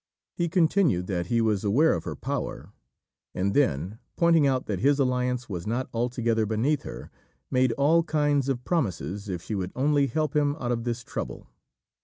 [0.33, 2.71] He continued that he was aware of her power;
[3.35, 7.11] and then, pointing out that his alliance was not altogether beneath her,
[7.51, 11.49] made all kinds of promises if she would only help him out of this trouble.